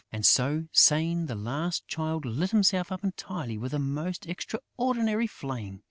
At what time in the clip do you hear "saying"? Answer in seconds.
0.71-1.27